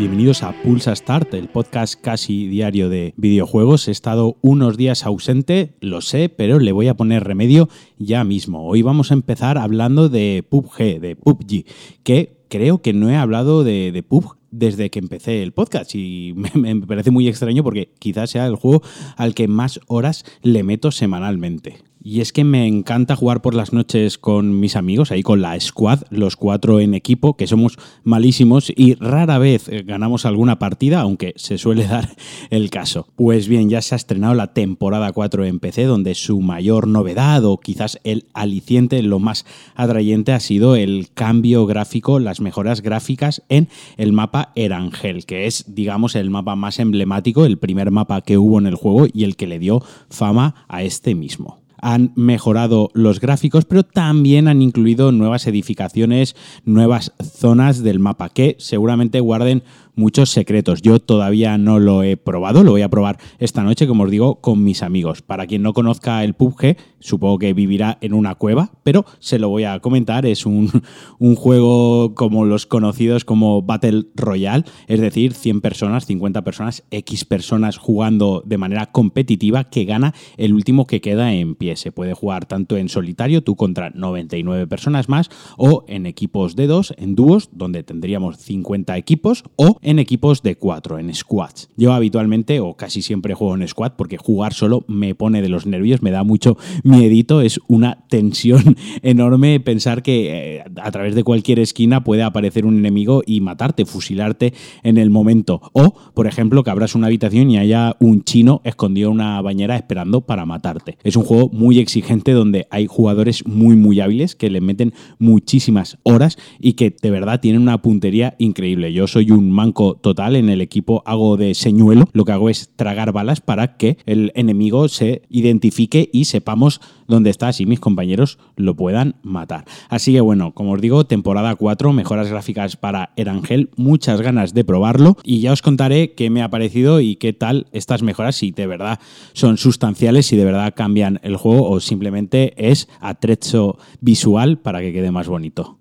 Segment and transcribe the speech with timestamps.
[0.00, 3.86] Bienvenidos a Pulsa Start, el podcast casi diario de videojuegos.
[3.86, 7.68] He estado unos días ausente, lo sé, pero le voy a poner remedio
[7.98, 8.66] ya mismo.
[8.66, 11.66] Hoy vamos a empezar hablando de PUBG, de PUBG,
[12.02, 16.80] que creo que no he hablado de, PUBG desde que empecé el podcast y me,
[16.80, 18.82] parece muy extraño porque quizás sea el juego
[19.18, 21.89] al que más horas le meto semanalmente.
[22.02, 25.60] Y es que me encanta jugar por las noches con mis amigos, ahí con la
[25.60, 31.02] squad, los cuatro en equipo, que somos malísimos y rara vez eh, ganamos alguna partida,
[31.02, 32.08] aunque se suele dar
[32.48, 33.06] el caso.
[33.16, 37.44] Pues bien, ya se ha estrenado la temporada 4 en PC, donde su mayor novedad
[37.44, 39.44] o quizás el aliciente, lo más
[39.74, 45.74] atrayente, ha sido el cambio gráfico, las mejoras gráficas en el mapa Erangel, que es,
[45.74, 49.36] digamos, el mapa más emblemático, el primer mapa que hubo en el juego y el
[49.36, 55.12] que le dio fama a este mismo han mejorado los gráficos, pero también han incluido
[55.12, 59.62] nuevas edificaciones, nuevas zonas del mapa que seguramente guarden
[60.00, 60.80] muchos secretos.
[60.82, 64.40] Yo todavía no lo he probado, lo voy a probar esta noche, como os digo,
[64.40, 65.20] con mis amigos.
[65.20, 69.50] Para quien no conozca el PUBG, supongo que vivirá en una cueva, pero se lo
[69.50, 70.24] voy a comentar.
[70.24, 70.70] Es un,
[71.18, 77.26] un juego como los conocidos como Battle Royale, es decir, 100 personas, 50 personas, X
[77.26, 81.76] personas jugando de manera competitiva que gana el último que queda en pie.
[81.76, 86.66] Se puede jugar tanto en solitario, tú contra 99 personas más, o en equipos de
[86.66, 91.68] dos, en dúos, donde tendríamos 50 equipos, o en equipos de cuatro, en squads.
[91.76, 95.66] Yo habitualmente o casi siempre juego en squad porque jugar solo me pone de los
[95.66, 101.24] nervios, me da mucho miedito, es una tensión enorme pensar que eh, a través de
[101.24, 105.60] cualquier esquina puede aparecer un enemigo y matarte, fusilarte en el momento.
[105.72, 109.76] O, por ejemplo, que abras una habitación y haya un chino escondido en una bañera
[109.76, 110.98] esperando para matarte.
[111.02, 115.98] Es un juego muy exigente donde hay jugadores muy muy hábiles que le meten muchísimas
[116.02, 118.92] horas y que de verdad tienen una puntería increíble.
[118.92, 122.70] Yo soy un manco total en el equipo, hago de señuelo, lo que hago es
[122.76, 128.38] tragar balas para que el enemigo se identifique y sepamos dónde está, así mis compañeros
[128.56, 129.64] lo puedan matar.
[129.88, 134.64] Así que bueno, como os digo, temporada 4, mejoras gráficas para Erangel, muchas ganas de
[134.64, 138.52] probarlo y ya os contaré qué me ha parecido y qué tal estas mejoras, si
[138.52, 139.00] de verdad
[139.32, 144.92] son sustanciales, si de verdad cambian el juego o simplemente es atrecho visual para que
[144.92, 145.79] quede más bonito.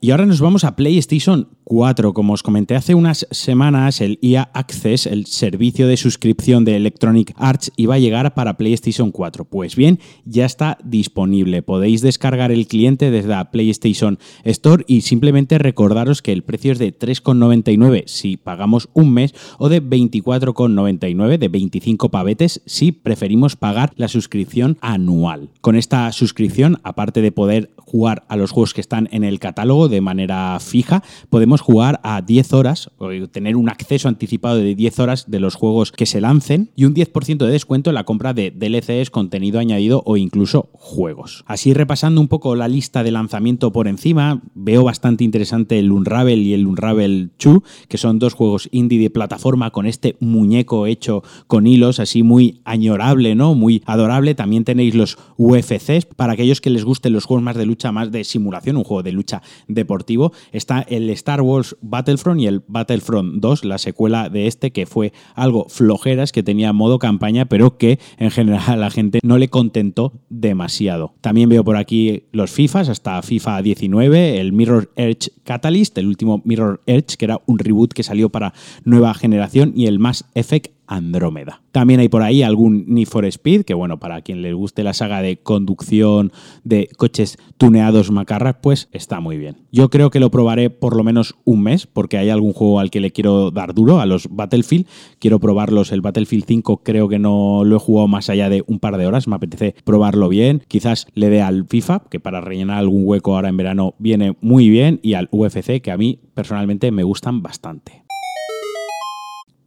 [0.00, 2.14] Y ahora nos vamos a PlayStation 4.
[2.14, 7.34] Como os comenté hace unas semanas, el EA Access, el servicio de suscripción de Electronic
[7.36, 9.44] Arts, iba a llegar para PlayStation 4.
[9.46, 11.62] Pues bien, ya está disponible.
[11.62, 16.78] Podéis descargar el cliente desde la PlayStation Store y simplemente recordaros que el precio es
[16.78, 23.94] de 3,99 si pagamos un mes o de 24,99 de 25 pavetes si preferimos pagar
[23.96, 25.50] la suscripción anual.
[25.60, 29.88] Con esta suscripción, aparte de poder jugar a los juegos que están en el catálogo
[29.88, 34.98] de manera fija, podemos jugar a 10 horas, o tener un acceso anticipado de 10
[34.98, 38.34] horas de los juegos que se lancen y un 10% de descuento en la compra
[38.34, 41.44] de DLCs, contenido añadido o incluso juegos.
[41.46, 46.42] Así repasando un poco la lista de lanzamiento por encima, veo bastante interesante el Unravel
[46.42, 51.22] y el Unravel 2, que son dos juegos indie de plataforma con este muñeco hecho
[51.46, 53.54] con hilos, así muy añorable, ¿no?
[53.54, 54.34] Muy adorable.
[54.34, 58.10] También tenéis los UFCs, para aquellos que les gusten los juegos más de lucha, más
[58.12, 60.32] de simulación, un juego de lucha deportivo.
[60.52, 65.12] Está el Star Wars Battlefront y el Battlefront 2, la secuela de este, que fue
[65.34, 69.48] algo flojeras, que tenía modo campaña, pero que en general a la gente no le
[69.48, 71.14] contentó demasiado.
[71.20, 76.42] También veo por aquí los FIFAs, hasta FIFA 19, el Mirror Edge Catalyst, el último
[76.44, 78.52] Mirror Edge, que era un reboot que salió para
[78.84, 81.62] nueva generación, y el Mass Effect Andrómeda.
[81.70, 84.94] También hay por ahí algún Need for Speed, que bueno, para quien le guste la
[84.94, 86.32] saga de conducción
[86.64, 89.58] de coches tuneados macarras, pues está muy bien.
[89.70, 92.90] Yo creo que lo probaré por lo menos un mes, porque hay algún juego al
[92.90, 94.86] que le quiero dar duro, a los Battlefield.
[95.18, 95.92] Quiero probarlos.
[95.92, 99.06] El Battlefield 5 creo que no lo he jugado más allá de un par de
[99.06, 100.62] horas, me apetece probarlo bien.
[100.68, 104.68] Quizás le dé al FIFA, que para rellenar algún hueco ahora en verano viene muy
[104.70, 108.07] bien, y al UFC, que a mí personalmente me gustan bastante.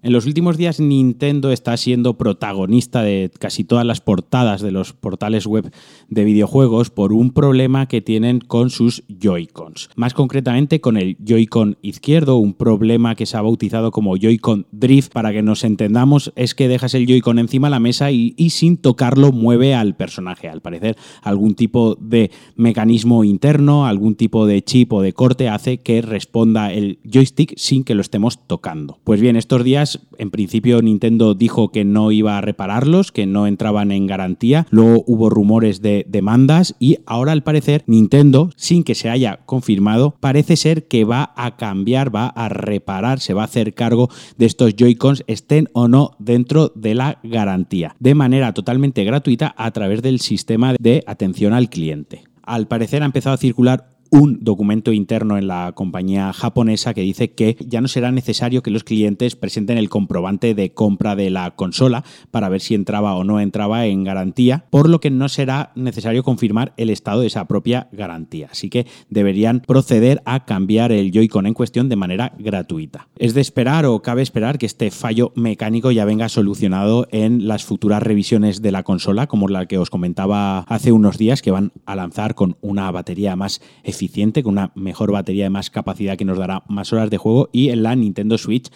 [0.03, 4.93] En los últimos días Nintendo está siendo protagonista de casi todas las portadas de los
[4.93, 5.71] portales web
[6.09, 9.91] de videojuegos por un problema que tienen con sus Joy-Cons.
[9.95, 15.11] Más concretamente con el Joy-Con izquierdo, un problema que se ha bautizado como Joy-Con Drift.
[15.11, 18.49] Para que nos entendamos, es que dejas el Joy-Con encima de la mesa y, y
[18.49, 20.49] sin tocarlo mueve al personaje.
[20.49, 25.77] Al parecer, algún tipo de mecanismo interno, algún tipo de chip o de corte hace
[25.77, 28.97] que responda el joystick sin que lo estemos tocando.
[29.03, 33.47] Pues bien, estos días en principio Nintendo dijo que no iba a repararlos, que no
[33.47, 38.95] entraban en garantía, luego hubo rumores de demandas y ahora al parecer Nintendo, sin que
[38.95, 43.45] se haya confirmado, parece ser que va a cambiar, va a reparar, se va a
[43.45, 49.03] hacer cargo de estos Joy-Cons, estén o no dentro de la garantía, de manera totalmente
[49.03, 52.23] gratuita a través del sistema de atención al cliente.
[52.43, 57.31] Al parecer ha empezado a circular un documento interno en la compañía japonesa que dice
[57.31, 61.51] que ya no será necesario que los clientes presenten el comprobante de compra de la
[61.51, 65.71] consola para ver si entraba o no entraba en garantía, por lo que no será
[65.75, 68.49] necesario confirmar el estado de esa propia garantía.
[68.51, 73.07] Así que deberían proceder a cambiar el Joy-Con en cuestión de manera gratuita.
[73.17, 77.63] Es de esperar o cabe esperar que este fallo mecánico ya venga solucionado en las
[77.63, 81.71] futuras revisiones de la consola, como la que os comentaba hace unos días, que van
[81.85, 84.00] a lanzar con una batería más eficiente
[84.43, 87.69] con una mejor batería de más capacidad que nos dará más horas de juego y
[87.69, 88.69] en la Nintendo Switch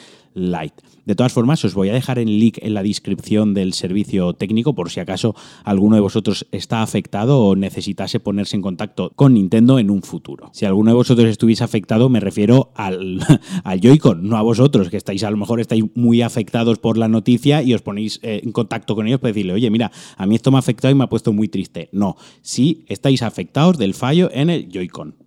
[1.05, 4.75] De todas formas, os voy a dejar el link en la descripción del servicio técnico
[4.75, 9.79] por si acaso alguno de vosotros está afectado o necesitase ponerse en contacto con Nintendo
[9.79, 10.49] en un futuro.
[10.53, 13.19] Si alguno de vosotros estuviese afectado, me refiero al,
[13.81, 17.61] Joy-Con, no a vosotros, que estáis a lo mejor estáis muy afectados por la noticia
[17.61, 20.51] y os ponéis eh, en contacto con ellos para decirle, oye, mira, a mí esto
[20.51, 21.89] me ha afectado y me ha puesto muy triste.
[21.91, 25.25] No, si estáis afectados del fallo en el Joy-Con.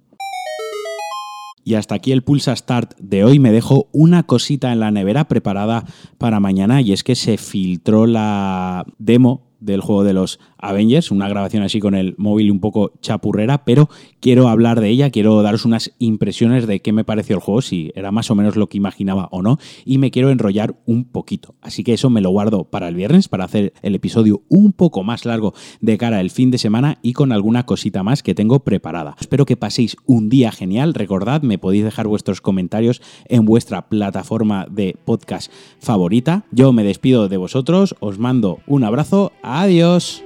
[1.69, 3.39] Y hasta aquí el Pulsa Start de hoy.
[3.39, 5.85] Me dejo una cosita en la nevera preparada
[6.17, 11.29] para mañana y es que se filtró la demo del juego de los Avengers, una
[11.29, 13.89] grabación así con el móvil un poco chapurrera, pero
[14.21, 17.93] quiero hablar de ella, quiero daros unas impresiones de qué me pareció el juego, si
[17.95, 21.55] era más o menos lo que imaginaba o no, y me quiero enrollar un poquito.
[21.61, 25.03] Así que eso me lo guardo para el viernes, para hacer el episodio un poco
[25.05, 28.61] más largo de cara al fin de semana y con alguna cosita más que tengo
[28.61, 29.17] preparada.
[29.21, 34.67] Espero que paséis un día genial, recordad, me podéis dejar vuestros comentarios en vuestra plataforma
[34.71, 36.45] de podcast favorita.
[36.51, 40.23] Yo me despido de vosotros, os mando un abrazo, adiós.